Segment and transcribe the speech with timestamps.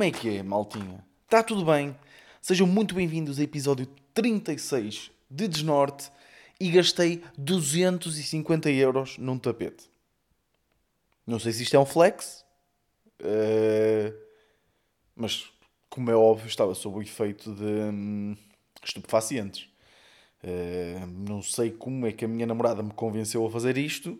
[0.00, 1.04] Como é que é, maltinha?
[1.26, 1.94] Está tudo bem?
[2.40, 6.10] Sejam muito bem-vindos ao episódio 36 de Desnorte
[6.58, 9.90] e gastei 250 euros num tapete.
[11.26, 12.46] Não sei se isto é um flex,
[13.20, 14.18] uh,
[15.14, 15.52] mas
[15.90, 18.34] como é óbvio, estava sob o efeito de hum,
[18.82, 19.68] estupefacientes.
[20.42, 24.18] Uh, não sei como é que a minha namorada me convenceu a fazer isto,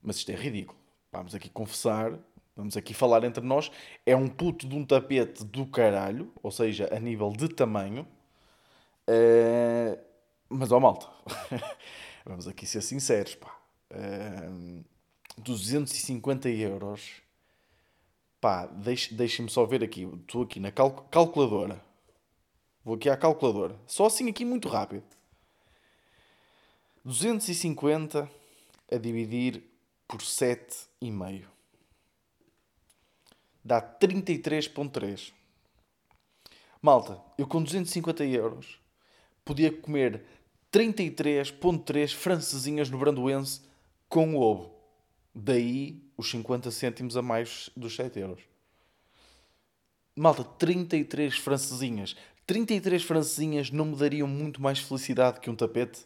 [0.00, 0.78] mas isto é ridículo.
[1.10, 2.16] Vamos aqui confessar,
[2.56, 3.70] vamos aqui falar entre nós.
[4.04, 8.06] É um puto de um tapete do caralho, ou seja, a nível de tamanho.
[9.08, 9.98] Uh,
[10.48, 11.08] mas ó malta,
[12.24, 13.56] vamos aqui ser sinceros, pá.
[13.90, 14.84] Uh,
[15.38, 17.22] 250 euros.
[18.40, 20.02] Pá, deixe-me deixe só ver aqui.
[20.02, 21.82] Estou aqui na cal calculadora.
[22.84, 23.78] Vou aqui à calculadora.
[23.86, 25.04] Só assim aqui muito rápido.
[27.04, 28.28] 250
[28.90, 29.62] a dividir
[30.06, 31.44] por 7,5.
[33.64, 35.32] Dá 33,3.
[36.80, 38.80] Malta, eu com 250 euros
[39.44, 40.24] podia comer
[40.72, 43.60] 33,3 francesinhas no Brandoense
[44.08, 44.74] com ovo.
[45.34, 48.42] Daí os 50 cêntimos a mais dos 7 euros.
[50.14, 52.16] Malta, 33 francesinhas.
[52.46, 56.04] 33 francesinhas não me dariam muito mais felicidade que um tapete?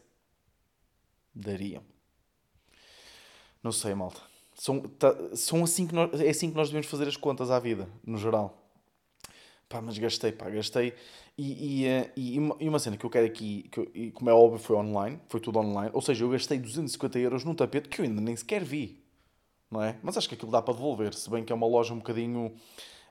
[1.34, 1.82] Dariam.
[3.62, 4.20] Não sei, malta.
[4.56, 7.58] São, tá, são assim que nós, é assim que nós devemos fazer as contas à
[7.58, 8.66] vida, no geral.
[9.68, 10.94] Pá, mas gastei, pá, gastei.
[11.36, 14.32] E, e, eh, e, e uma cena que eu quero aqui, que eu, como é
[14.32, 15.90] óbvio, foi online, foi tudo online.
[15.92, 19.04] Ou seja, eu gastei 250 euros num tapete que eu ainda nem sequer vi,
[19.70, 19.98] não é?
[20.02, 22.54] Mas acho que aquilo dá para devolver, se bem que é uma loja um bocadinho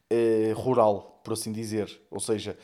[0.10, 2.02] eh, rural, por assim dizer.
[2.10, 2.58] Ou seja,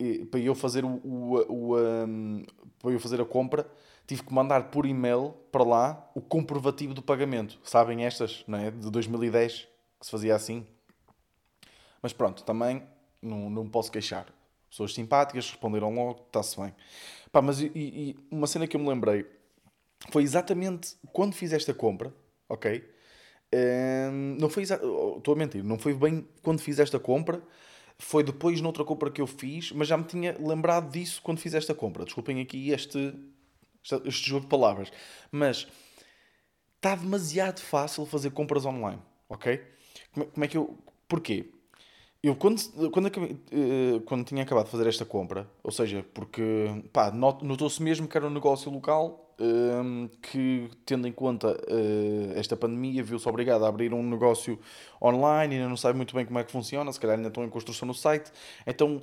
[0.00, 2.44] eh, para eu fazer o, o, o um,
[2.80, 3.70] para eu fazer a compra
[4.06, 7.58] tive que mandar por e-mail para lá o comprovativo do pagamento.
[7.62, 8.70] Sabem estas, não é?
[8.70, 10.66] De 2010, que se fazia assim.
[12.02, 12.82] Mas pronto, também
[13.22, 14.26] não, não posso queixar.
[14.68, 16.74] Pessoas simpáticas responderam logo, está-se bem.
[17.30, 19.26] Pá, mas e, e, uma cena que eu me lembrei
[20.10, 22.12] foi exatamente quando fiz esta compra,
[22.48, 22.84] ok?
[23.54, 27.40] Um, não foi oh, estou a mentir, não foi bem quando fiz esta compra,
[27.98, 31.54] foi depois noutra compra que eu fiz, mas já me tinha lembrado disso quando fiz
[31.54, 32.04] esta compra.
[32.04, 33.14] Desculpem aqui este
[34.04, 34.92] este jogo de palavras.
[35.30, 35.66] Mas
[36.76, 39.60] está demasiado fácil fazer compras online, ok?
[40.12, 40.78] Como, como é que eu.
[41.08, 41.50] Porquê?
[42.22, 42.58] Eu, quando,
[42.90, 46.42] quando, eh, quando tinha acabado de fazer esta compra, ou seja, porque
[46.90, 52.56] pá, notou-se mesmo que era um negócio local ehm, que, tendo em conta uh, esta
[52.56, 54.58] pandemia, viu-se obrigado a abrir um negócio
[55.02, 57.50] online, ainda não sabe muito bem como é que funciona, se calhar ainda estão em
[57.50, 58.32] construção no site,
[58.66, 59.02] então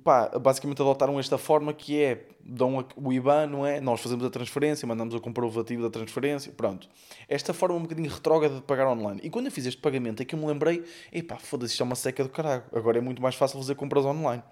[0.00, 3.80] pá, basicamente adotaram esta forma que é, dão o IBAN, não é?
[3.80, 6.88] Nós fazemos a transferência, mandamos o comprovativo da transferência, pronto.
[7.28, 9.20] Esta forma um bocadinho retrógrada de pagar online.
[9.22, 11.84] E quando eu fiz este pagamento é que eu me lembrei, epá, foda-se, isto é
[11.84, 14.42] uma seca do caralho, agora é muito mais fácil fazer compras online.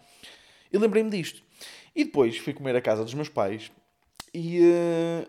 [0.73, 1.43] E lembrei-me disto.
[1.95, 3.71] E depois fui comer a casa dos meus pais
[4.33, 5.29] e, uh,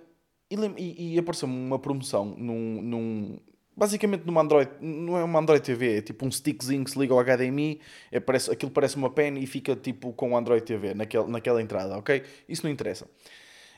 [0.77, 3.39] e, e apareceu-me uma promoção num, num,
[3.75, 7.13] Basicamente numa Android, não é uma Android TV, é tipo um stickzinho que se liga
[7.13, 10.93] ao HDMI, é, parece, aquilo parece uma pen e fica tipo com o Android TV
[10.93, 12.23] naquele, naquela entrada, ok?
[12.47, 13.07] Isso não interessa.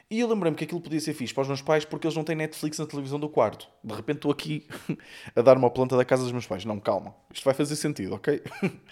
[0.10, 2.24] E eu lembrei-me que aquilo podia ser fixe para os meus pais porque eles não
[2.24, 3.68] têm Netflix na televisão do quarto.
[3.84, 4.68] De repente estou aqui
[5.36, 6.64] a dar uma planta da casa dos meus pais.
[6.66, 8.42] Não, calma, isto vai fazer sentido, ok?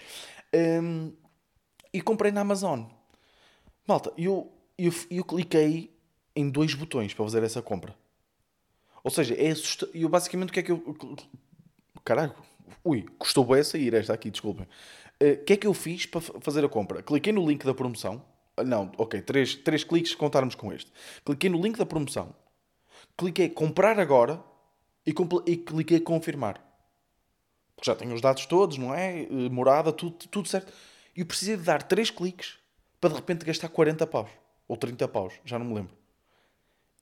[0.82, 1.12] um,
[1.92, 2.84] e comprei na Amazon.
[3.86, 5.94] Malta, eu, eu, eu cliquei
[6.34, 7.94] em dois botões para fazer essa compra.
[9.04, 9.94] Ou seja, é assustador.
[9.94, 10.96] Eu basicamente o que é que eu.
[12.02, 12.34] Caralho,
[12.82, 14.66] ui, custou bem a sair esta aqui, desculpem.
[15.20, 17.02] Eh, o uh, que é que eu fiz para fazer a compra?
[17.02, 18.24] Cliquei no link da promoção.
[18.56, 20.90] Ah, não, ok, três, três cliques contarmos com este.
[21.24, 22.34] Cliquei no link da promoção.
[23.16, 24.42] Cliquei comprar agora
[25.06, 25.14] e,
[25.46, 26.54] e cliquei confirmar.
[27.76, 29.22] Porque já tenho os dados todos, não é?
[29.22, 30.72] Eh, morada, tudo, tudo certo.
[31.14, 32.58] E eu precisei de dar três cliques
[32.98, 34.30] para de repente gastar 40 paus.
[34.66, 35.94] Ou 30 paus, já não me lembro.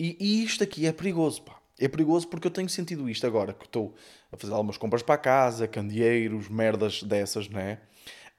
[0.00, 1.62] E, e isto aqui é perigoso, pá.
[1.82, 3.93] É perigoso porque eu tenho sentido isto agora, que estou
[4.31, 7.81] a fazer algumas compras para casa, candeeiros, merdas dessas, não é?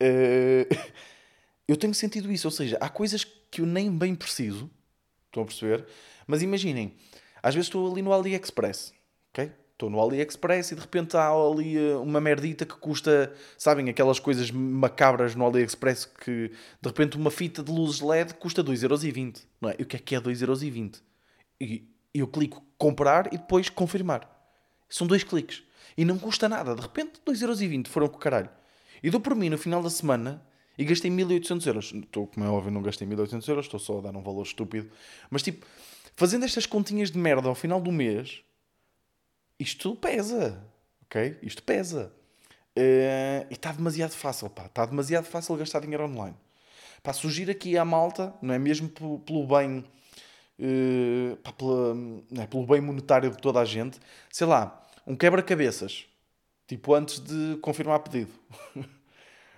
[0.01, 0.73] Uh,
[1.67, 4.71] eu tenho sentido isso, ou seja, há coisas que eu nem bem preciso,
[5.25, 5.85] estão a perceber?
[6.25, 6.95] Mas imaginem,
[7.41, 8.93] às vezes estou ali no AliExpress,
[9.33, 9.51] ok?
[9.73, 14.19] Estou no AliExpress e de repente há ali eh, uma merdita que custa, sabem, aquelas
[14.19, 16.49] coisas macabras no AliExpress que
[16.81, 19.75] de repente uma fita de luzes LED custa 2,20€, não é?
[19.77, 21.01] E o que é que é 2,20€?
[21.59, 24.29] E eu clico comprar e depois confirmar.
[24.89, 25.63] São dois cliques.
[25.97, 26.75] E não custa nada.
[26.75, 28.49] De repente, 2,20€ foram com o caralho.
[29.01, 30.45] E dou por mim no final da semana
[30.77, 31.93] e gastei 1800 euros.
[31.93, 34.91] Estou, como é óbvio, não gastei 1800 euros, estou só a dar um valor estúpido.
[35.29, 35.65] Mas tipo,
[36.13, 38.41] fazendo estas continhas de merda ao final do mês,
[39.57, 40.61] isto pesa.
[41.05, 41.37] Ok?
[41.41, 42.11] Isto pesa.
[42.77, 44.65] Uh, e está demasiado fácil, pá.
[44.65, 46.35] Está demasiado fácil gastar dinheiro online.
[47.01, 49.85] Pá, surgir aqui à malta, não é mesmo pelo, pelo bem...
[50.59, 51.95] Uh, pá, pela,
[52.39, 53.99] é, pelo bem monetário de toda a gente.
[54.31, 56.05] Sei lá, um quebra-cabeças.
[56.67, 58.31] Tipo, antes de confirmar pedido.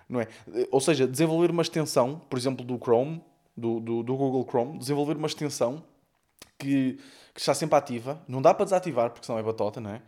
[0.09, 0.27] não é?
[0.71, 3.21] Ou seja, desenvolver uma extensão, por exemplo, do Chrome,
[3.55, 5.83] do, do, do Google Chrome, desenvolver uma extensão
[6.57, 6.99] que,
[7.33, 8.21] que, está sempre ativa.
[8.27, 10.01] Não dá para desativar, porque senão é batota, não é?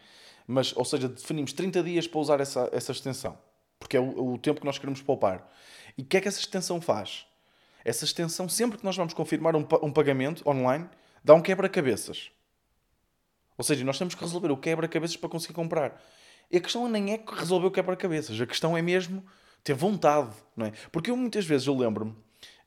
[0.48, 3.38] Mas, ou seja, definimos 30 dias para usar essa, essa extensão.
[3.80, 5.48] Porque é o, o tempo que nós queremos poupar.
[5.98, 7.27] E o que é que essa extensão faz?
[7.88, 10.90] Essa extensão, sempre que nós vamos confirmar um, um pagamento online,
[11.24, 12.30] dá um quebra-cabeças.
[13.58, 15.98] Ou seja, nós temos que resolver o quebra-cabeças para conseguir comprar.
[16.52, 18.42] E a questão nem é resolver o quebra-cabeças.
[18.42, 19.24] A questão é mesmo
[19.64, 20.74] ter vontade, não é?
[20.92, 22.14] Porque eu muitas vezes, eu lembro-me,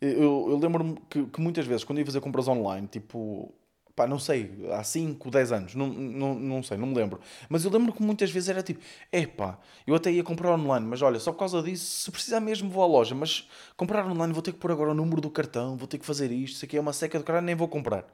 [0.00, 3.54] eu, eu lembro-me que, que, muitas vezes, quando ia fazer compras online, tipo,
[3.94, 7.20] pá, não sei, há 5, 10 anos, não, não, não sei, não me lembro.
[7.48, 8.80] Mas eu lembro que muitas vezes era tipo,
[9.12, 12.70] epá, eu até ia comprar online, mas olha, só por causa disso, se precisar mesmo
[12.70, 15.76] vou à loja, mas comprar online vou ter que pôr agora o número do cartão,
[15.76, 18.04] vou ter que fazer isto, isso aqui é uma seca do caralho, nem vou comprar.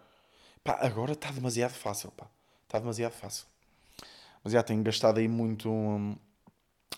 [0.64, 2.26] Pá, agora está demasiado fácil, pá,
[2.64, 3.46] está demasiado fácil.
[4.42, 5.68] Mas já tenho gastado aí muito...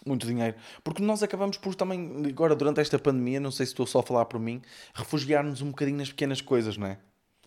[0.07, 0.57] Muito dinheiro.
[0.85, 4.03] Porque nós acabamos por também, agora durante esta pandemia, não sei se estou só a
[4.03, 4.63] falar por mim,
[4.95, 6.99] refugiar-nos um bocadinho nas pequenas coisas, não é?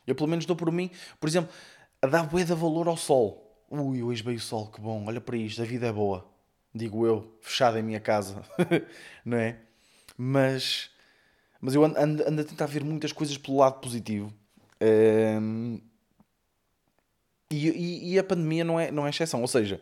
[0.05, 0.89] Eu pelo menos dou por mim,
[1.19, 1.51] por exemplo,
[2.01, 3.65] a dar bué de valor ao sol.
[3.69, 6.29] Ui, hoje veio o sol, que bom, olha para isto, a vida é boa.
[6.73, 8.43] Digo eu, fechado em minha casa,
[9.25, 9.59] não é?
[10.17, 10.89] Mas,
[11.59, 14.33] mas eu ando, ando, ando, a tentar ver muitas coisas pelo lado positivo.
[14.81, 15.79] Um,
[17.49, 19.41] e, e, e, a pandemia não é, não é exceção.
[19.41, 19.81] Ou seja,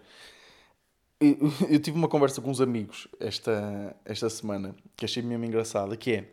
[1.22, 6.26] eu, tive uma conversa com uns amigos esta, esta semana que achei mesmo engraçada, que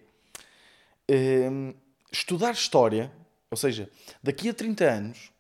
[1.09, 1.75] é um,
[2.11, 3.13] estudar história,
[3.51, 3.91] ou seja,
[4.23, 5.31] daqui a 30 anos,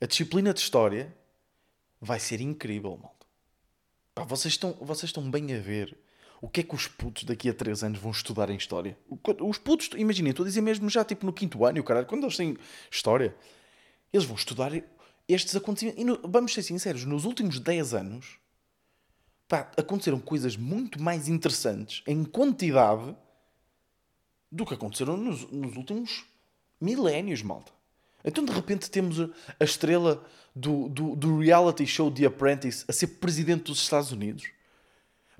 [0.00, 1.14] a disciplina de história
[2.00, 3.26] vai ser incrível, malta.
[4.14, 5.96] Pá, vocês, estão, vocês estão bem a ver
[6.40, 8.98] o que é que os putos daqui a 3 anos vão estudar em história.
[9.40, 12.36] Os putos, imaginem, estou a dizer mesmo já tipo no quinto ano, caralho, quando eles
[12.36, 12.58] têm
[12.90, 13.34] história,
[14.12, 14.72] eles vão estudar
[15.28, 16.02] estes acontecimentos.
[16.02, 18.38] E no, vamos ser sinceros, nos últimos 10 anos
[19.46, 23.14] pá, aconteceram coisas muito mais interessantes em quantidade
[24.50, 26.24] do que aconteceram nos, nos últimos
[26.82, 27.72] milénios, malta.
[28.24, 30.24] Então de repente temos a estrela
[30.54, 34.44] do, do, do, reality show The Apprentice a ser presidente dos Estados Unidos.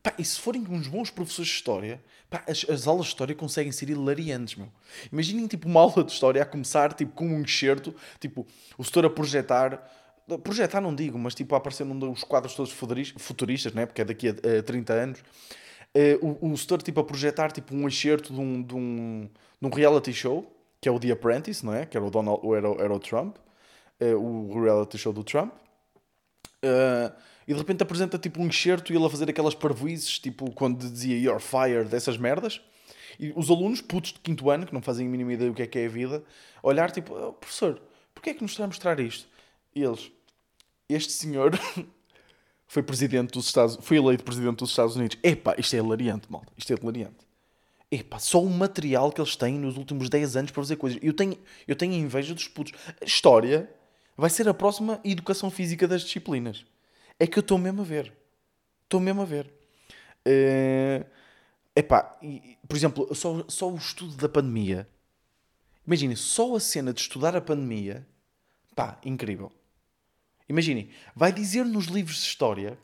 [0.03, 3.35] Pá, e se forem uns bons professores de história, pá, as, as, aulas de história
[3.35, 4.69] conseguem ser hilariantes, meu.
[5.12, 8.47] Imaginem tipo uma aula de história a começar tipo, com um enxerto, tipo
[8.77, 9.81] o setor a projetar
[10.39, 13.87] projetar não digo, mas tipo a aparecer num dos quadros todos futuristas, né?
[13.87, 17.75] porque é daqui a, a 30 anos, uh, o, o setor tipo a projetar tipo
[17.75, 19.29] um excerto de um, de, um,
[19.61, 20.50] de um reality show,
[20.82, 21.87] que é o The Apprentice, não é?
[21.87, 23.37] Que era o, Donald, era, era o Trump,
[24.00, 25.55] uh, o reality show do Trump.
[26.64, 27.14] Uh,
[27.46, 30.79] e de repente apresenta tipo um enxerto e ele a fazer aquelas parvoices, tipo quando
[30.90, 32.61] dizia You're fired, dessas merdas.
[33.19, 35.62] E os alunos, putos de quinto ano, que não fazem a mínima ideia do que
[35.62, 36.25] é que é a vida,
[36.62, 37.81] olhar tipo, oh, professor,
[38.12, 39.29] porquê é que nos está a mostrar isto?
[39.75, 40.11] E eles,
[40.88, 41.52] este senhor
[42.67, 45.17] foi presidente dos Estados foi eleito presidente dos Estados Unidos.
[45.23, 46.52] Epá, isto é hilariante, malta.
[46.56, 47.31] Isto é hilariante.
[47.94, 50.99] Epá, só o material que eles têm nos últimos 10 anos para fazer coisas.
[51.03, 51.37] Eu tenho,
[51.69, 52.72] eu tenho inveja dos putos.
[53.05, 53.70] História
[54.17, 56.65] vai ser a próxima educação física das disciplinas.
[57.20, 58.11] É que eu estou mesmo a ver.
[58.84, 59.53] Estou mesmo a ver.
[60.27, 61.05] Uh,
[61.77, 64.89] epá, e, por exemplo, só, só o estudo da pandemia.
[65.87, 68.06] Imaginem, só a cena de estudar a pandemia.
[68.75, 69.53] Pá, incrível.
[70.49, 72.79] Imaginem, vai dizer nos livros de história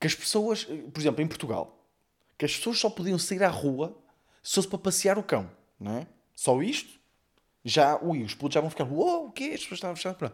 [0.00, 1.81] que as pessoas, por exemplo, em Portugal,
[2.42, 3.96] que as pessoas só podiam sair à rua
[4.42, 6.06] se fosse para passear o cão, não é?
[6.34, 6.98] Só isto?
[7.64, 9.52] Já, ui, os putos já vão ficar, uou, o quê?
[9.54, 10.32] As pessoas estavam fechadas.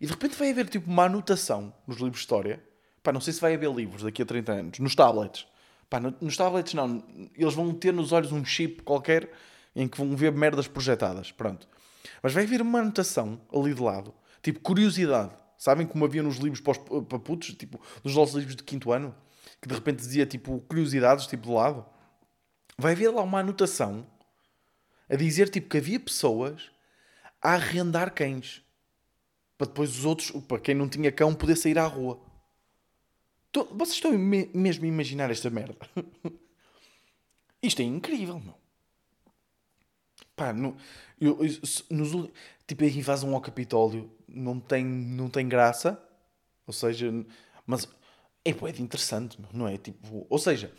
[0.00, 2.64] E de repente vai haver tipo uma anotação nos livros de história.
[3.02, 5.46] Pá, não sei se vai haver livros daqui a 30 anos, nos tablets.
[5.90, 9.30] Pá, no, nos tablets não, eles vão ter nos olhos um chip qualquer
[9.74, 11.32] em que vão ver merdas projetadas.
[11.32, 11.68] Pronto.
[12.22, 15.32] Mas vai haver uma anotação ali de lado, tipo curiosidade.
[15.58, 18.90] Sabem como havia nos livros para, os, para putos, tipo, nos nossos livros de quinto
[18.90, 19.14] ano,
[19.60, 21.84] que de repente dizia tipo curiosidades, tipo de lado.
[22.78, 24.06] Vai haver lá uma anotação
[25.08, 26.70] a dizer tipo que havia pessoas
[27.40, 28.62] a arrendar cães
[29.56, 32.20] para depois os outros, para quem não tinha cão, poder sair à rua.
[33.72, 35.76] Vocês estão mesmo a imaginar esta merda?
[37.62, 38.54] Isto é incrível, meu.
[40.34, 40.76] Pá, no,
[41.18, 41.50] eu, eu,
[41.90, 42.30] nos,
[42.66, 45.98] tipo, a invasão ao Capitólio não tem, não tem graça.
[46.66, 47.10] Ou seja,
[47.66, 47.88] mas
[48.50, 49.76] é de interessante, não é?
[49.78, 50.72] Tipo, ou seja,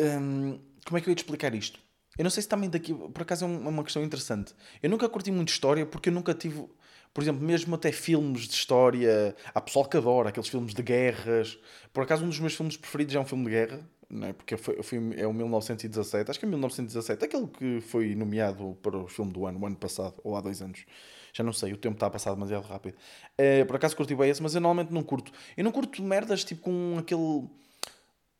[0.00, 1.80] hum, como é que eu ia te explicar isto?
[2.18, 4.54] Eu não sei se também daqui, por acaso é uma questão interessante.
[4.82, 6.68] Eu nunca curti muito história porque eu nunca tive,
[7.14, 9.36] Por exemplo, mesmo até filmes de história.
[9.54, 11.58] Há pessoal que adora aqueles filmes de guerras.
[11.92, 14.32] Por acaso, um dos meus filmes preferidos é um filme de guerra, não é?
[14.34, 16.30] Porque foi, foi, é o 1917.
[16.30, 17.24] Acho que é 1917.
[17.24, 20.62] Aquele que foi nomeado para o filme do ano, o ano passado, ou há dois
[20.62, 20.84] anos.
[21.32, 22.96] Já não sei, o tempo está a passar demasiado rápido.
[23.38, 25.32] É, por acaso curti bem esse, mas eu normalmente não curto.
[25.56, 27.48] Eu não curto merdas tipo com aquele.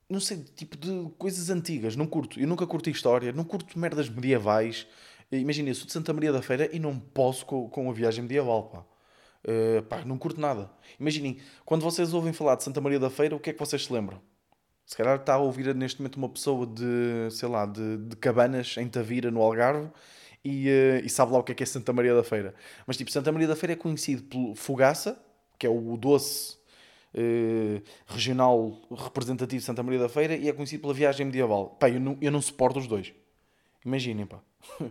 [0.09, 1.97] Não sei, tipo de coisas antigas.
[1.97, 2.39] Não curto.
[2.39, 3.33] Eu nunca curti história.
[3.33, 4.87] Não curto merdas medievais.
[5.31, 8.23] Imagina, eu sou de Santa Maria da Feira e não posso com, com a viagem
[8.23, 8.85] medieval, pá.
[9.45, 10.71] Uh, pá, não curto nada.
[11.01, 13.87] Imaginem, quando vocês ouvem falar de Santa Maria da Feira, o que é que vocês
[13.87, 14.21] se lembram?
[14.85, 18.77] Se calhar está a ouvir neste momento uma pessoa de, sei lá, de, de Cabanas,
[18.77, 19.91] em Tavira, no Algarve,
[20.45, 22.55] e, uh, e, sabe lá o que é que é Santa Maria da Feira.
[22.87, 25.21] Mas tipo, Santa Maria da Feira é conhecido pelo Fogaça,
[25.59, 26.57] que é o doce
[27.15, 31.71] uh, regional representativo de Santa Maria da Feira, e é conhecido pela viagem medieval.
[31.79, 33.13] Pá, eu não, eu não suporto os dois.
[33.85, 34.41] Imaginem, pá.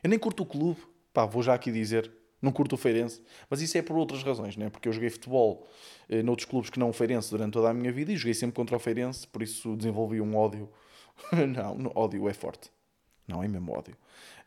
[0.00, 0.80] Eu nem curto o clube,
[1.12, 2.08] pá, vou já aqui dizer,
[2.40, 4.70] não curto o Feirense, mas isso é por outras razões, né?
[4.70, 5.66] porque eu joguei futebol
[6.08, 8.54] eh, noutros clubes que não o Feirense durante toda a minha vida e joguei sempre
[8.54, 10.70] contra o Feirense, por isso desenvolvi um ódio.
[11.52, 12.70] não, ódio é forte.
[13.28, 13.96] Não, é mesmo ódio.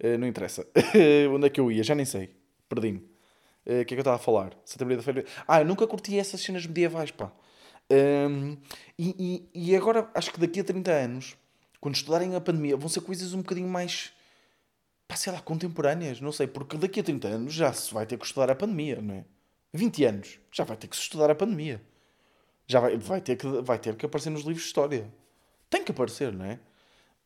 [0.03, 0.67] Uh, não interessa.
[1.33, 1.83] Onde é que eu ia?
[1.83, 2.35] Já nem sei.
[2.67, 3.07] Perdi-me.
[3.65, 4.53] Eh, o uh, que é que eu estava a falar?
[4.65, 5.25] Santa Maria da Feira.
[5.47, 7.31] Ah, eu nunca curti essas cenas medievais, pá.
[7.91, 8.57] Um,
[8.97, 11.37] e, e, e agora, acho que daqui a 30 anos,
[11.79, 14.13] quando estudarem a pandemia, vão ser coisas um bocadinho mais
[15.11, 18.17] pá, sei lá, contemporâneas, não sei, porque daqui a 30 anos já se vai ter
[18.17, 19.25] que estudar a pandemia, não é?
[19.73, 21.81] 20 anos, já vai ter que se estudar a pandemia.
[22.65, 25.11] Já vai, vai, ter, que, vai ter que aparecer nos livros de história.
[25.69, 26.59] Tem que aparecer, não é?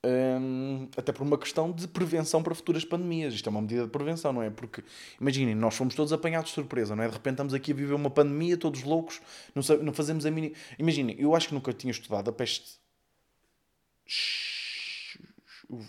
[0.07, 3.33] Hum, até por uma questão de prevenção para futuras pandemias.
[3.33, 4.51] Isto é uma medida de prevenção, não é?
[4.51, 4.83] Porque,
[5.19, 7.07] imaginem, nós fomos todos apanhados de surpresa, não é?
[7.07, 9.19] De repente estamos aqui a viver uma pandemia, todos loucos,
[9.55, 10.53] não, não fazemos a mini.
[10.77, 12.77] Imaginem, eu acho que nunca tinha estudado a peste.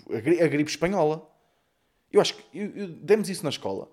[0.08, 1.30] A gripe espanhola.
[2.10, 3.90] Eu acho que eu, eu, demos isso na escola.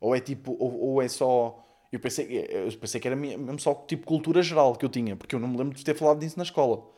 [0.00, 1.64] Ou é tipo, ou, ou, é só.
[1.92, 5.36] Eu pensei, eu pensei que era mesmo só tipo cultura geral que eu tinha, porque
[5.36, 6.91] eu não me lembro de ter falado disso na escola.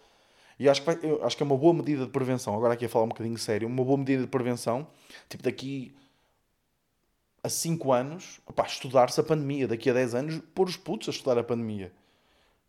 [0.58, 2.54] E acho que, vai, acho que é uma boa medida de prevenção.
[2.54, 4.86] Agora aqui a falar um bocadinho sério, uma boa medida de prevenção,
[5.28, 5.94] tipo daqui
[7.42, 11.38] a 5 anos, estudar-se a pandemia, daqui a 10 anos, pôr os putos a estudar
[11.38, 11.92] a pandemia.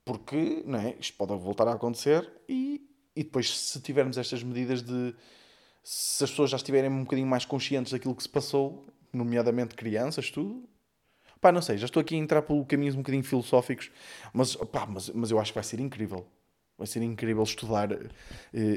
[0.03, 0.95] Porque, não é?
[0.99, 5.15] Isto pode voltar a acontecer e, e depois, se tivermos estas medidas de
[5.81, 10.31] se as pessoas já estiverem um bocadinho mais conscientes daquilo que se passou, nomeadamente crianças,
[10.31, 10.67] tudo.
[11.39, 13.91] Pá, não sei, já estou aqui a entrar por caminhos um bocadinho filosóficos,
[14.33, 16.25] mas, pá, mas, mas eu acho que vai ser incrível.
[16.77, 17.99] Vai ser incrível estudar uh,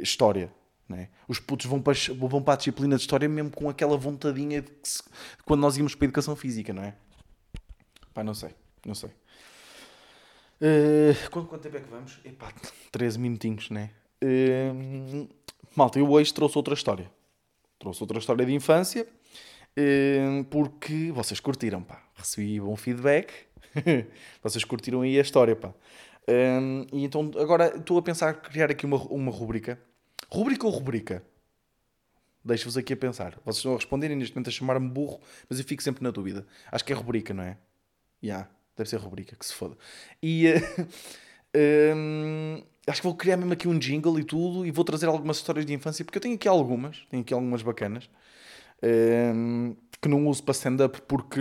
[0.02, 0.52] história.
[0.88, 1.08] Né?
[1.26, 4.70] Os putos vão para, vão para a disciplina de história mesmo com aquela vontadinha de,
[4.82, 5.02] se,
[5.44, 6.94] quando nós íamos para a educação física, não é?
[8.14, 8.50] Pá, não sei,
[8.86, 9.10] não sei.
[10.60, 12.18] Uh, quanto, quanto tempo é que vamos?
[12.24, 12.52] Epá,
[12.90, 13.90] 13 minutinhos, né?
[14.24, 15.28] Uh,
[15.76, 17.10] Malta, eu hoje trouxe outra história.
[17.78, 19.06] Trouxe outra história de infância
[19.80, 22.02] eh, porque vocês curtiram, pá.
[22.16, 23.32] Recebi bom feedback.
[24.42, 25.72] vocês curtiram aí a história, pá.
[26.28, 29.80] Eh, e então agora estou a pensar criar aqui uma, uma rubrica.
[30.30, 31.24] Rubrica ou rubrica?
[32.44, 33.32] Deixo-vos aqui a pensar.
[33.44, 36.46] Vocês estão a responderem neste momento a chamar-me burro, mas eu fico sempre na dúvida.
[36.70, 37.56] Acho que é rubrica, não é?
[38.22, 39.76] Já, yeah, deve ser rubrica, que se foda.
[40.22, 40.52] E.
[41.56, 45.38] Uh, acho que vou criar mesmo aqui um jingle e tudo e vou trazer algumas
[45.38, 48.08] histórias de infância, porque eu tenho aqui algumas, tenho aqui algumas bacanas,
[49.34, 51.40] um, que não uso para stand-up porque.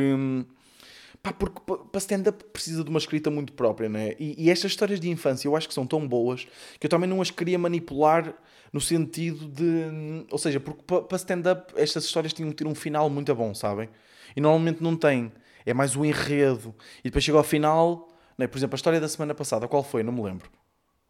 [1.21, 4.13] Pá, porque para stand-up precisa de uma escrita muito própria, né?
[4.19, 6.47] E, e estas histórias de infância eu acho que são tão boas
[6.79, 8.33] que eu também não as queria manipular
[8.71, 10.25] no sentido de.
[10.31, 13.89] Ou seja, porque para stand-up estas histórias tinham que ter um final muito bom, sabem?
[14.35, 15.31] E normalmente não tem.
[15.65, 16.73] É mais o enredo.
[16.99, 18.07] E depois chega ao final.
[18.37, 18.47] Né?
[18.47, 20.03] Por exemplo, a história da semana passada, qual foi?
[20.03, 20.49] Não me lembro.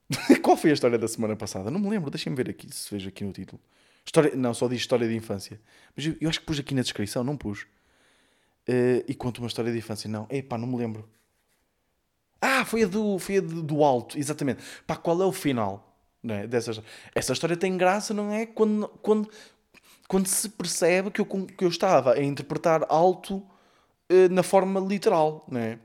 [0.42, 1.70] Qual foi a história da semana passada?
[1.70, 3.62] Não me lembro, deixem-me ver aqui, se vejo aqui no título.
[4.06, 4.34] História...
[4.36, 5.60] Não, só diz história de infância.
[5.96, 7.68] Mas eu, eu acho que pus aqui na descrição, não pus.
[8.70, 10.10] Uh, e conto uma história de infância.
[10.10, 11.08] Não, epá, não me lembro.
[12.42, 14.62] Ah, foi a do, foi a do, alto, exatamente.
[14.86, 15.88] Pá, qual é o final
[16.22, 16.84] não é, dessa
[17.16, 18.46] Essa história tem graça, não é?
[18.46, 19.30] Quando, quando,
[20.08, 25.46] quando se percebe que eu, que eu estava a interpretar alto uh, na forma literal,
[25.50, 25.80] não é?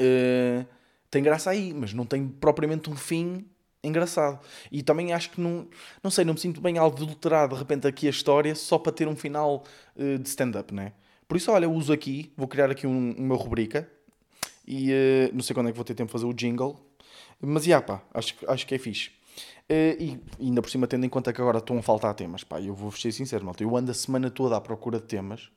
[0.00, 0.66] Uh,
[1.10, 3.46] tem graça aí, mas não tem propriamente um fim
[3.82, 4.40] engraçado.
[4.70, 5.68] E também acho que não,
[6.02, 9.06] não sei, não me sinto bem adulterado de repente aqui a história só para ter
[9.08, 9.64] um final
[9.96, 10.92] uh, de stand-up, né?
[11.26, 13.90] Por isso, olha, eu uso aqui, vou criar aqui um, uma rubrica
[14.66, 16.78] e uh, não sei quando é que vou ter tempo de fazer o jingle,
[17.40, 19.10] mas já pá, acho, acho que é fixe.
[19.68, 22.60] Uh, e ainda por cima, tendo em conta que agora estão a faltar temas, pá,
[22.60, 25.50] eu vou ser sincero, malta, eu ando a semana toda à procura de temas.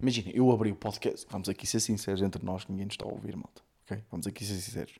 [0.00, 3.08] Imagina, eu abri o podcast, vamos aqui ser sinceros entre nós, ninguém nos está a
[3.08, 4.04] ouvir, malta ok?
[4.10, 4.98] Vamos aqui ser sinceros.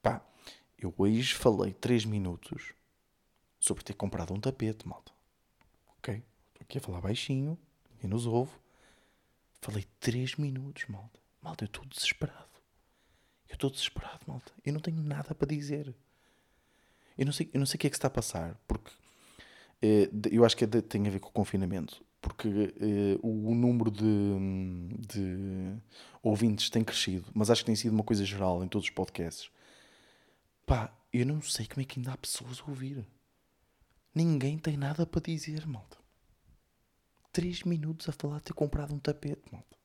[0.00, 0.24] Pá,
[0.78, 2.72] eu hoje falei 3 minutos
[3.58, 5.12] sobre ter comprado um tapete, malta.
[5.98, 6.14] Ok?
[6.14, 7.58] Estou aqui a falar baixinho,
[7.90, 8.52] ninguém nos ouve.
[9.60, 11.18] Falei 3 minutos, malta.
[11.42, 12.48] Malta, eu estou desesperado.
[13.48, 14.52] Eu estou desesperado, malta.
[14.64, 15.94] Eu não tenho nada para dizer.
[17.16, 18.92] Eu não sei, eu não sei o que é que se está a passar, porque
[19.82, 22.04] eh, eu acho que é tem a ver com o confinamento.
[22.20, 24.04] Porque eh, o, o, número de,
[25.08, 25.76] de
[26.22, 29.50] ouvintes tem crescido, mas acho que tem sido uma coisa geral em todos os podcasts.
[30.66, 33.06] Pá, eu não sei como é que ainda há pessoas a ouvir.
[34.14, 35.97] Ninguém tem nada para dizer, malta.
[37.38, 39.76] Três minutos a falar de ter comprado um tapete, malta.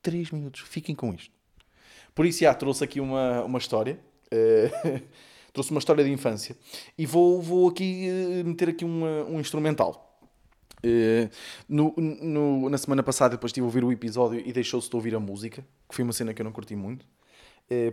[0.00, 0.62] Três minutos.
[0.62, 1.34] Fiquem com isto.
[2.14, 4.00] Por isso, já trouxe aqui uma, uma história.
[4.32, 5.02] Uh,
[5.52, 6.56] trouxe uma história de infância.
[6.96, 10.18] E vou, vou aqui uh, meter aqui uma, um instrumental.
[10.82, 11.28] Uh,
[11.68, 15.14] no, no, na semana passada, depois estive a ouvir o episódio e deixou-se de ouvir
[15.14, 17.04] a música, que foi uma cena que eu não curti muito,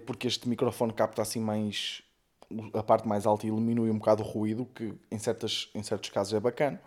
[0.05, 2.01] porque este microfone capta assim mais
[2.73, 6.09] a parte mais alta e diminui um bocado o ruído, que em, certas, em certos
[6.09, 6.81] casos é bacana,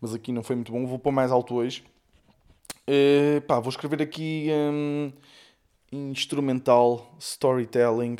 [0.00, 0.86] mas aqui não foi muito bom.
[0.86, 1.84] Vou pôr mais alto hoje.
[2.88, 5.12] Uh, pá, vou escrever aqui um,
[5.92, 8.16] instrumental, storytelling.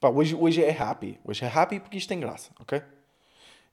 [0.00, 1.18] Pá, hoje, hoje é happy.
[1.24, 2.82] Hoje é happy porque isto tem graça, ok?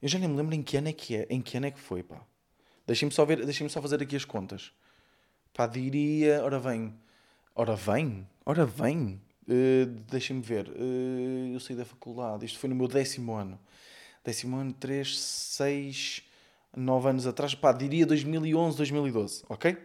[0.02, 1.70] Eu já nem me lembro em que ano é que é, em que ano é
[1.70, 2.20] que foi, pá.
[2.86, 4.72] Deixem-me só ver, deixem-me só fazer aqui as contas.
[5.54, 6.94] Pá, diria, ora vem,
[7.54, 9.20] ora vem, ora vem.
[9.48, 10.68] Uh, Deixem-me ver.
[10.68, 12.44] Uh, eu saí da faculdade.
[12.46, 13.58] Isto foi no meu décimo ano.
[14.24, 16.22] Décimo ano, 3, 6,
[16.76, 17.54] 9 anos atrás.
[17.54, 19.44] Pá, diria 2011, 2012.
[19.48, 19.76] Ok?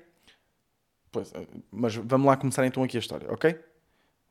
[1.12, 3.60] Pois, uh, mas vamos lá começar então aqui a história, ok?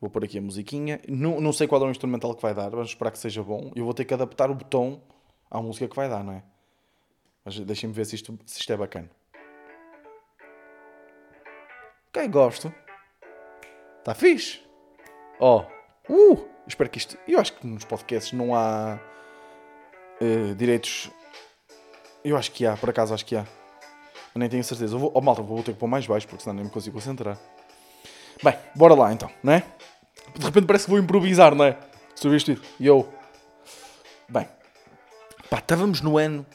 [0.00, 1.00] Vou pôr aqui a musiquinha.
[1.08, 2.70] Não, não sei qual é o instrumental que vai dar.
[2.70, 3.72] Vamos esperar que seja bom.
[3.74, 5.02] Eu vou ter que adaptar o botão
[5.50, 6.42] à música que vai dar, não é?
[7.44, 9.10] Mas deixem-me ver se isto, se isto é bacana.
[12.08, 12.72] Ok, gosto.
[13.98, 14.60] Está fixe.
[15.40, 15.66] Ó,
[16.08, 17.18] oh, uh, espero que isto.
[17.26, 19.00] Eu acho que nos podcasts não há
[20.20, 21.10] uh, direitos.
[22.24, 23.46] Eu acho que há, por acaso acho que há.
[24.34, 24.94] Eu nem tenho certeza.
[24.94, 26.96] Eu vou, oh, malta, vou ter que pôr mais baixo porque senão nem me consigo
[26.96, 27.38] concentrar.
[28.42, 29.64] Bem, bora lá então, não é?
[30.36, 31.76] De repente parece que vou improvisar, não é?
[32.14, 32.62] Substituído.
[32.78, 33.08] E eu.
[34.28, 34.46] Bem,
[35.48, 36.46] pá, estávamos no ano,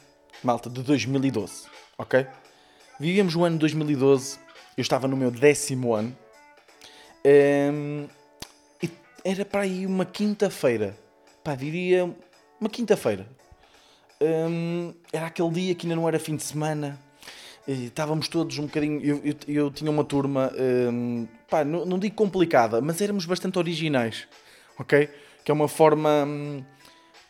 [0.42, 1.66] malta, de 2012,
[1.98, 2.26] ok?
[3.00, 4.38] Vivíamos o ano de 2012,
[4.76, 6.16] eu estava no meu décimo ano.
[7.26, 8.06] Um,
[8.82, 8.88] ehm,
[9.24, 10.96] era para aí uma quinta-feira.
[11.42, 12.14] Pá, diria
[12.60, 13.26] uma quinta-feira.
[14.24, 16.98] Hum, era aquele dia que ainda não era fim de semana.
[17.66, 19.00] E estávamos todos um bocadinho.
[19.02, 20.52] Eu, eu, eu tinha uma turma,
[20.92, 24.26] hum, pá, não, não, digo complicada, mas éramos bastante originais,
[24.78, 25.08] ok?
[25.44, 26.24] Que é uma forma.
[26.26, 26.62] Hum,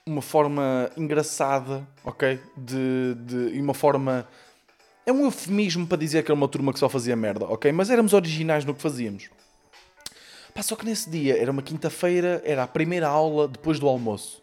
[0.07, 2.39] uma forma engraçada, ok?
[2.57, 4.29] De, de, e uma forma.
[5.07, 7.71] É um eufemismo para dizer que era uma turma que só fazia merda, ok?
[7.73, 9.31] Mas éramos originais no que fazíamos.
[10.55, 14.43] Pá, só que nesse dia, era uma quinta-feira, era a primeira aula depois do almoço.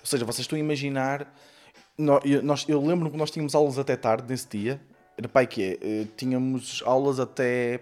[0.00, 1.32] Ou seja, vocês estão a imaginar.
[2.00, 4.80] Nós, eu lembro que nós tínhamos aulas até tarde nesse dia.
[5.16, 5.78] Era pai que é?
[5.80, 7.80] Eh, tínhamos aulas até.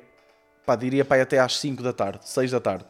[0.66, 2.84] pá, diria pai até às 5 da tarde, 6 da tarde.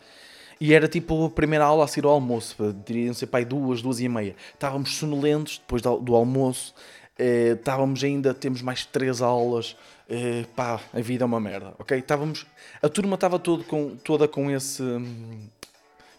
[0.60, 4.00] E era tipo a primeira aula a seguir ao almoço, diriam ser pai duas, duas
[4.00, 4.34] e meia.
[4.52, 6.74] Estávamos sonolentos depois do almoço,
[7.18, 9.76] eh, estávamos ainda, temos mais três aulas,
[10.08, 11.98] uh, pá, a vida é uma merda, ok?
[11.98, 12.46] Estávamos,
[12.80, 14.82] a turma estava todo com, toda com esse,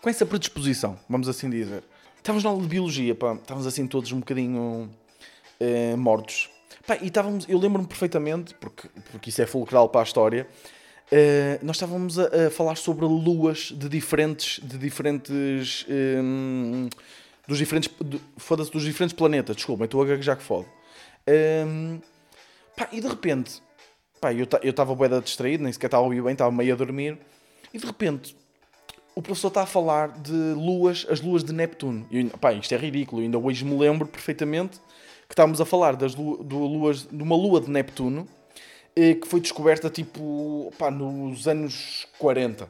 [0.01, 1.83] com essa predisposição, vamos assim dizer.
[2.19, 4.89] Estávamos na aula de biologia, pá, estávamos assim todos um bocadinho
[5.59, 6.49] uh, mortos.
[6.85, 10.45] Pá, e estávamos, eu lembro-me perfeitamente, porque, porque isso é fulcral para a história,
[11.11, 16.89] uh, nós estávamos a, a, falar sobre luas de diferentes, de diferentes, um,
[17.47, 17.89] dos diferentes,
[18.37, 20.67] foda-se, dos diferentes planetas, desculpa, estou a gaguejar que fode.
[21.65, 21.99] Um,
[22.75, 23.61] pá, e de repente,
[24.19, 27.17] Pá, eu estava bué distraído, nem sequer estava a ouvir bem, estava meio a dormir.
[27.73, 28.35] E de repente,
[29.15, 32.05] o professor está a falar de luas, as luas de Neptuno.
[32.11, 34.79] E, pá, isto é ridículo, eu ainda hoje me lembro perfeitamente
[35.27, 38.27] que estávamos a falar das lu do luas, de uma lua de Neptuno
[38.95, 42.69] eh, que foi descoberta tipo pá, nos anos 40.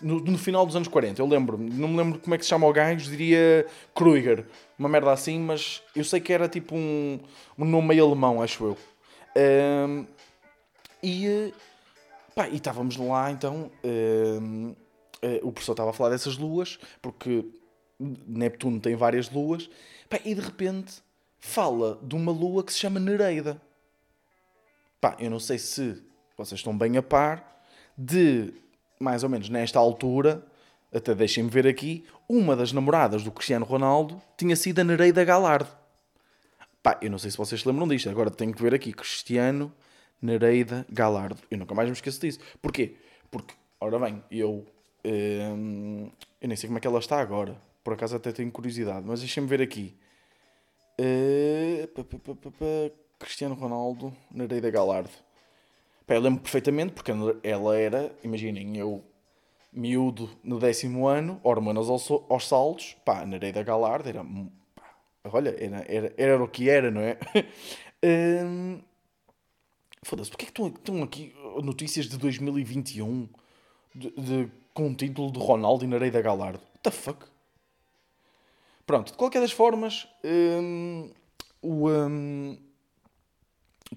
[0.00, 2.50] No, no, final dos anos 40, eu lembro não me lembro como é que se
[2.50, 4.44] chama o gajo, diria Kruger,
[4.78, 7.18] uma merda assim, mas eu sei que era tipo um,
[7.58, 8.76] um nome meio alemão, acho eu.
[9.88, 10.04] Um,
[11.02, 11.52] e, eh,
[12.34, 14.76] pá, e estávamos lá, então, uh,
[15.42, 17.44] o professor estava a falar dessas luas, porque
[17.98, 19.68] Neptuno tem várias luas,
[20.08, 21.02] pá, e de repente
[21.38, 23.60] fala de uma lua que se chama Nereida.
[25.00, 26.02] Pá, eu não sei se
[26.36, 27.62] vocês estão bem a par
[27.96, 28.52] de,
[28.98, 30.44] mais ou menos nesta altura,
[30.92, 35.68] até deixem-me ver aqui, uma das namoradas do Cristiano Ronaldo tinha sido a Nereida Galardo.
[36.82, 39.72] Pá, eu não sei se vocês se lembram disto, agora tenho que ver aqui Cristiano
[40.20, 41.40] Nereida Galardo.
[41.50, 42.38] Eu nunca mais me esqueço disso.
[42.60, 42.96] Porquê?
[43.30, 44.66] Porque, ora bem, eu.
[45.04, 47.56] Hum, eu nem sei como é que ela está agora.
[47.82, 49.96] Por acaso até tenho curiosidade, mas deixem-me ver aqui.
[50.98, 51.88] Uh,
[53.18, 55.10] Cristiano Ronaldo, Nereida Galardo.
[56.06, 57.12] Pá, eu lembro perfeitamente, porque
[57.42, 59.04] ela era, imaginem, eu
[59.72, 64.24] miúdo no décimo ano, hormonas aos, aos saltos, pá, Nereida Galardo era,
[64.74, 64.96] pá,
[65.32, 67.18] olha, era, era, era o que era, não é?
[68.44, 68.80] hum,
[70.04, 73.26] Foda-se, porquê é que estão, estão aqui notícias de 2021
[73.94, 76.58] de, de, com o título de Ronaldo e Nereida Galardo?
[76.58, 77.24] What the fuck?
[78.84, 81.10] Pronto, de qualquer das formas, hum,
[81.62, 82.58] o, hum,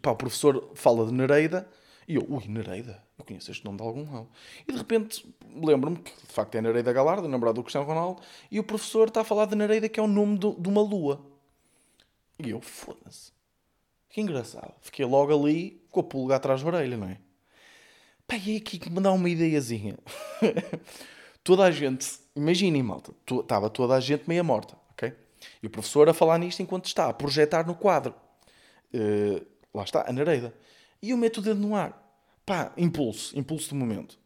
[0.02, 1.68] pá, o professor fala de Nereida
[2.08, 4.30] e eu, ui, Nereida, eu conheço este nome de algum lado.
[4.66, 5.26] E de repente
[5.62, 9.22] lembro-me que de facto é Nereida Galardo, namorado do Cristiano Ronaldo, e o professor está
[9.22, 11.20] a falar de Nereida, que é o nome do, de uma lua.
[12.40, 13.34] E eu, foda-se.
[14.10, 14.74] Que engraçado.
[14.80, 17.20] Fiquei logo ali com a pulga atrás da orelha, não é?
[18.28, 19.98] Pá, é aqui que me dá uma ideiazinha.
[21.44, 25.13] toda a gente, imaginem, malta, estava toda a gente meia morta, ok?
[25.63, 28.13] E o professor a falar nisto enquanto está a projetar no quadro.
[28.94, 30.54] Uh, lá está, a Nereida.
[31.02, 32.04] E eu meto o dedo no ar.
[32.46, 34.20] Pá, impulso, impulso do momento.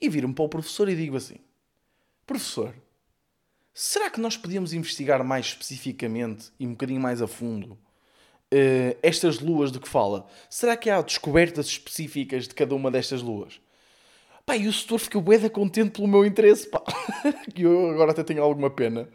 [0.00, 1.36] E viro-me para o professor e digo assim:
[2.26, 2.74] Professor,
[3.72, 7.78] será que nós podíamos investigar mais especificamente e um bocadinho mais a fundo
[8.52, 10.26] uh, estas luas de que fala?
[10.48, 13.60] Será que há descobertas específicas de cada uma destas luas?
[14.44, 16.82] Pá, e o setor ficou bué contente pelo meu interesse, pá.
[17.54, 19.08] que eu agora até tenho alguma pena.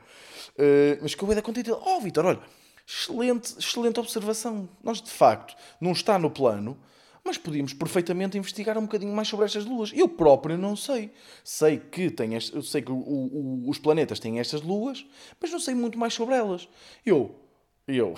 [0.57, 1.71] Uh, mas ficou bué da contente.
[1.71, 2.39] Oh, Vitor, olha,
[2.87, 4.69] excelente, excelente observação.
[4.83, 6.77] Nós, de facto, não está no plano,
[7.23, 9.91] mas podíamos perfeitamente investigar um bocadinho mais sobre estas luas.
[9.95, 11.11] Eu próprio não sei.
[11.43, 15.05] Sei que, tem este, sei que o, o, os planetas têm estas luas,
[15.41, 16.67] mas não sei muito mais sobre elas.
[17.05, 17.42] Eu,
[17.87, 18.13] eu,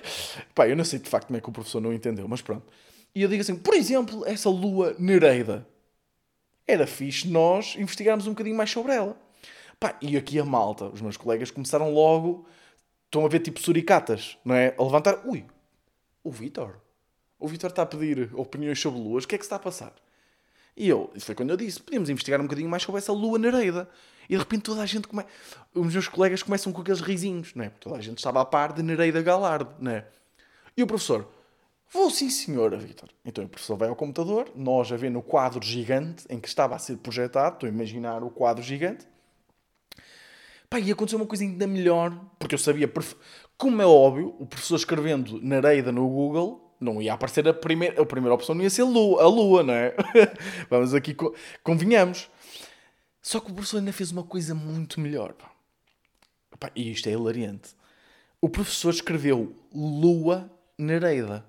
[0.54, 2.66] pá, eu não sei de facto como é que o professor não entendeu, mas pronto.
[3.14, 5.66] E eu digo assim, por exemplo, essa lua Nereida.
[6.66, 9.16] Era fixe nós investigarmos um bocadinho mais sobre ela.
[9.78, 12.46] Pá, e aqui a malta, os meus colegas começaram logo
[13.06, 14.74] estão a ver tipo suricatas, não é?
[14.78, 15.20] A levantar.
[15.26, 15.44] Ui,
[16.24, 16.76] o Vitor.
[17.38, 19.24] O Vitor está a pedir opiniões sobre luas.
[19.24, 19.92] O que é que se está a passar?
[20.74, 23.38] E eu, isso foi quando eu disse, podíamos investigar um bocadinho mais sobre essa lua
[23.38, 23.88] Nereida.
[24.32, 25.28] E de repente toda a gente começa.
[25.74, 27.68] Os meus colegas começam com aqueles risinhos, não é?
[27.68, 30.06] Toda a gente estava a par de Nereida Galardo, não é?
[30.74, 31.28] E o professor,
[31.92, 33.10] vou sim, senhora, Vitor.
[33.26, 36.74] Então o professor vai ao computador, nós a ver no quadro gigante em que estava
[36.74, 39.06] a ser projetado, estou a imaginar o quadro gigante,
[40.70, 42.90] Pá, e aconteceu uma coisa ainda melhor, porque eu sabia,
[43.58, 48.06] como é óbvio, o professor escrevendo Nareida no Google não ia aparecer a primeira, a
[48.06, 49.94] primeira opção, não ia ser a Lua, a Lua não é?
[50.70, 51.14] Vamos aqui,
[51.62, 52.30] convinhamos.
[53.22, 55.34] Só que o professor ainda fez uma coisa muito melhor.
[56.58, 57.70] Pá, e isto é hilariante.
[58.40, 61.46] O professor escreveu Lua Nereida.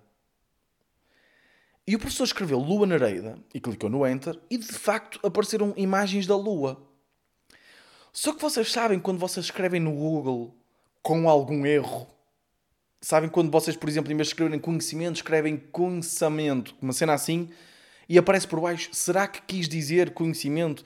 [1.86, 6.28] E o professor escreveu Lua Nereida e clicou no Enter e de facto apareceram imagens
[6.28, 6.82] da Lua.
[8.14, 10.56] Só que vocês sabem quando vocês escrevem no Google
[11.02, 12.08] com algum erro.
[13.02, 17.50] Sabem quando vocês, por exemplo, em vez de escreverem conhecimento, escrevem conhecimento, uma cena assim,
[18.08, 20.86] e aparece por baixo, será que quis dizer conhecimento?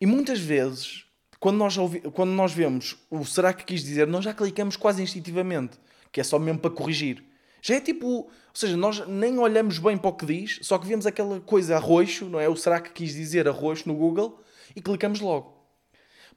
[0.00, 1.04] E muitas vezes,
[1.40, 5.02] quando nós, ouvi, quando nós vemos o será que quis dizer, nós já clicamos quase
[5.02, 5.78] instintivamente,
[6.12, 7.24] que é só mesmo para corrigir.
[7.62, 10.86] Já é tipo, ou seja, nós nem olhamos bem para o que diz, só que
[10.86, 12.48] vemos aquela coisa arroxo, não é?
[12.48, 14.40] O será que quis dizer arroxo no Google
[14.74, 15.56] e clicamos logo.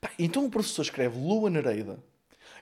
[0.01, 2.01] Pá, então o professor escreve Lua Nereida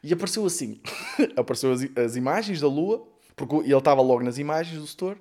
[0.03, 0.81] e apareceu assim:
[1.37, 5.19] apareceu as, as, imagens da Lua, porque ele estava logo nas imagens do setor,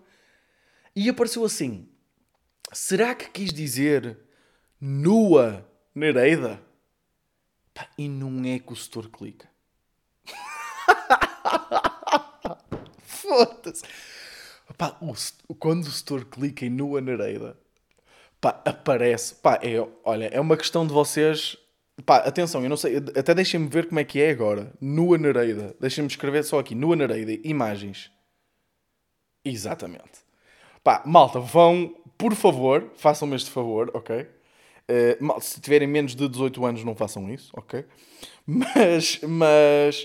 [0.94, 1.88] e apareceu assim:
[2.72, 4.18] será que quis dizer
[4.80, 6.60] nua Nereida?
[7.74, 9.48] Pá, e não é que o setor clica.
[13.02, 13.84] Foda-se.
[14.76, 15.14] Pá, o,
[15.54, 17.56] quando o setor clica em nua Nereida,
[18.40, 19.34] pá, aparece.
[19.36, 21.56] Pá, é, olha, é uma questão de vocês
[22.04, 24.72] Pá, atenção, eu não sei, até deixem-me ver como é que é agora.
[24.80, 25.74] Nua Nereida.
[25.80, 26.74] Deixem-me escrever só aqui.
[26.74, 27.32] Nua Nereida.
[27.42, 28.10] Imagens.
[29.44, 30.24] Exatamente.
[30.84, 34.28] Pá, malta, vão, por favor, façam-me este favor, ok?
[34.90, 37.84] Uh, se tiverem menos de 18 anos, não façam isso, ok?
[38.46, 40.04] Mas, mas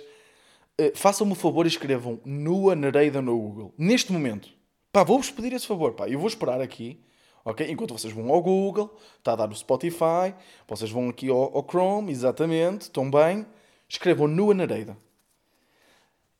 [0.80, 3.74] uh, façam-me o favor e escrevam Nua Nereida no Google.
[3.78, 4.50] Neste momento.
[4.92, 6.10] Pá, vou-vos pedir esse favor, pá.
[6.10, 7.00] Eu vou esperar aqui
[7.44, 7.70] ok?
[7.70, 10.34] Enquanto vocês vão ao Google, está a dar o Spotify,
[10.68, 13.46] vocês vão aqui ao, ao Chrome, exatamente, estão bem,
[13.88, 14.98] escrevam Nua Nereida.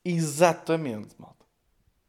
[0.04, 1.46] Exatamente, malta.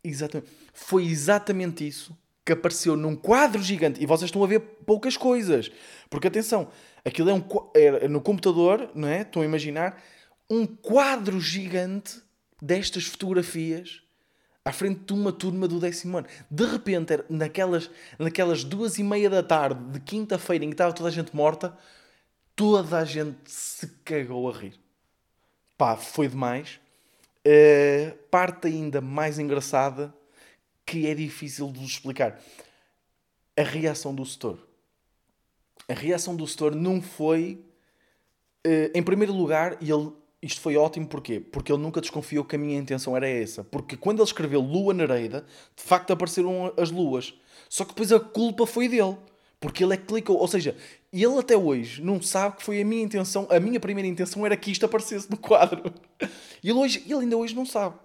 [0.02, 0.50] Exatamente.
[0.72, 4.02] Foi exatamente isso que apareceu num quadro gigante.
[4.02, 5.70] E vocês estão a ver poucas coisas.
[6.11, 6.68] Porque atenção,
[7.05, 9.22] aquilo é um é no computador, não é?
[9.22, 10.02] Estão a imaginar
[10.50, 12.20] um quadro gigante
[12.61, 14.02] destas fotografias
[14.64, 16.26] à frente de uma turma do décimo ano.
[16.50, 21.09] De repente, naquelas, naquelas duas e meia da tarde de quinta-feira em que estava toda
[21.09, 21.76] a gente morta,
[22.55, 24.78] toda a gente se cagou a rir.
[25.76, 26.81] Pá, foi demais.
[27.44, 30.14] Uh, parte ainda mais engraçada
[30.86, 32.40] que é difícil de vos explicar.
[33.56, 34.58] a reação do setor.
[35.88, 37.64] A reação do setor não foi.
[38.64, 41.40] eh, em primeiro lugar, ele, isto foi ótimo porquê?
[41.40, 43.64] Porque ele nunca desconfiou que a minha intenção era essa.
[43.64, 45.44] Porque quando ele escreveu Lua Nereida,
[45.76, 47.34] de facto apareceram as luas.
[47.68, 49.16] Só que depois a culpa foi dele.
[49.60, 50.36] Porque ele é que clicou.
[50.38, 50.76] Ou seja,
[51.12, 53.46] ele até hoje não sabe que foi a minha intenção.
[53.50, 55.82] A minha primeira intenção era que isto aparecesse no quadro.
[56.64, 57.96] E ele, hoje, ele ainda hoje não sabe.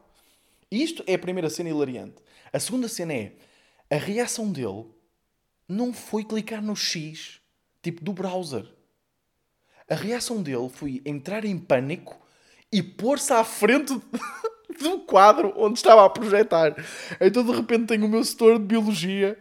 [0.72, 2.16] Isto é a primeira cena hilariante.
[2.52, 3.34] A segunda cena é
[3.90, 4.86] a reação dele
[5.68, 7.42] não foi clicar no X,
[7.82, 8.66] tipo do browser.
[9.90, 12.20] A reação dele foi entrar em pânico
[12.72, 14.00] e pôr-se à frente
[14.82, 16.76] do quadro onde estava a projetar.
[17.20, 19.38] Então de repente tenho o meu setor de biologia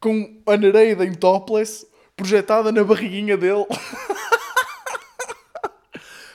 [0.00, 3.66] com a Nereida em topless projetada na barriguinha dele.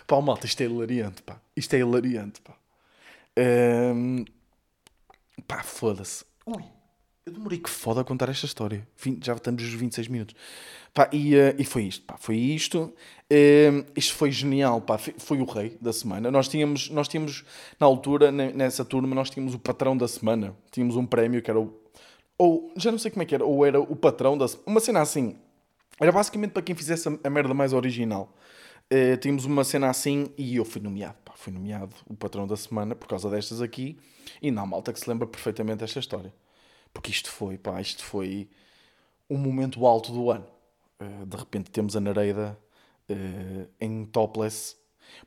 [0.06, 1.40] pá, malta, isto é hilariante, pá.
[1.56, 2.54] Isto é hilariante, pá.
[3.38, 4.26] Ahm,
[5.50, 6.24] Pá, foda-se.
[6.46, 6.64] Ui,
[7.26, 8.88] eu demorei que foda a contar esta história.
[9.24, 10.36] Já estamos nos 26 minutos.
[10.94, 12.94] Pá, e, eh, e foi isto, pá, foi isto.
[13.28, 16.30] Eh, isto foi genial, pá, foi, o rei da semana.
[16.30, 17.44] Nós tínhamos, nós tínhamos,
[17.80, 20.56] na altura, ne- nessa turma, nós tínhamos o patrão da semana.
[20.70, 21.74] Tínhamos um prémio que era o...
[22.38, 24.70] Ou, já não sei como é que era, ou era o patrão da semana.
[24.70, 25.36] Uma cena assim.
[26.00, 28.32] Era basicamente para quem fizesse a merda mais original.
[28.90, 31.18] Eh, tínhamos uma cena assim e eu fui nomeado.
[31.24, 33.98] Pá, fui nomeado o patrão da semana por causa destas aqui.
[34.42, 36.34] E não, malta que se lembra perfeitamente desta história.
[36.94, 38.50] Porque isto foi, pá, isto foi
[39.30, 40.48] um momento alto do ano.
[41.00, 42.58] Eh, de repente temos a Nereida
[43.08, 44.76] eh, em topless.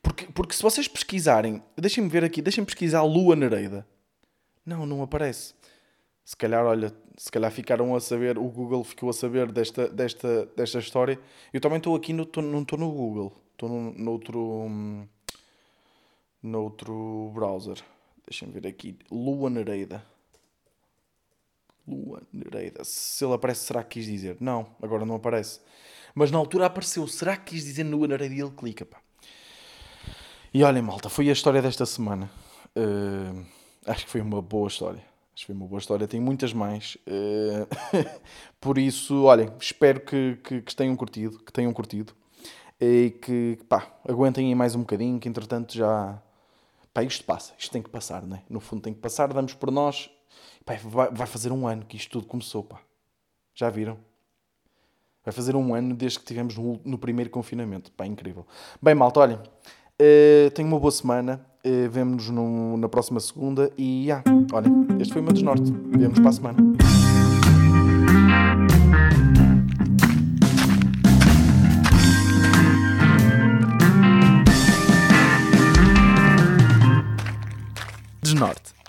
[0.02, 3.86] Porque, porque se vocês pesquisarem, deixem-me ver aqui, deixem-me pesquisar Lua Nereida.
[4.66, 5.54] Não, não aparece.
[6.24, 10.46] Se calhar, olha, se calhar ficaram a saber, o Google ficou a saber desta, desta,
[10.56, 11.18] desta história.
[11.52, 15.06] Eu também estou aqui, no, tô- não estou no Google, estou no, noutro, hum,
[16.42, 17.76] noutro browser.
[18.26, 20.04] Deixem-me ver aqui, Lua Nereida.
[21.86, 22.82] Lua Nereida.
[22.84, 24.36] Se ele aparece, será que quis dizer?
[24.40, 25.60] Não, agora não aparece.
[26.14, 27.06] Mas na altura apareceu.
[27.06, 28.34] Será que quis dizer Lua Nereida?
[28.34, 29.00] E ele clica, pá.
[30.52, 32.30] E olhem, malta, foi a história desta semana.
[32.76, 33.44] Uh,
[33.86, 35.02] acho que foi uma boa história.
[35.34, 36.06] Acho que foi uma boa história.
[36.06, 36.96] Tem muitas mais.
[37.06, 37.66] Uh,
[38.60, 41.38] por isso, olhem, espero que, que, que tenham curtido.
[41.38, 42.14] Que tenham curtido.
[42.84, 45.20] E que, pá, aguentem aí mais um bocadinho.
[45.20, 46.20] Que entretanto já.
[46.92, 47.52] Pá, isto passa.
[47.56, 48.42] Isto tem que passar, né?
[48.50, 49.32] No fundo tem que passar.
[49.32, 50.10] Damos por nós.
[50.64, 50.74] Pá,
[51.12, 52.80] vai, fazer um ano que isto tudo começou, pá.
[53.54, 53.96] Já viram?
[55.24, 57.92] Vai fazer um ano desde que tivemos no, no primeiro confinamento.
[57.92, 58.44] Pá, incrível.
[58.82, 59.36] Bem, malta, olhem.
[59.38, 61.46] Uh, tenho uma boa semana.
[61.64, 63.70] Uh, Vemo-nos no- na próxima segunda.
[63.78, 65.70] E, ah, olhem, este foi o meu desnorte.
[65.70, 66.71] Vemo-nos para a semana.
[78.42, 78.81] Desnorte.